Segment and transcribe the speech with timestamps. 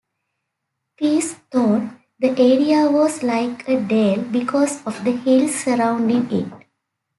[0.97, 1.83] Pierce thought
[2.17, 6.65] the area was like a dale because of the hills surrounding it.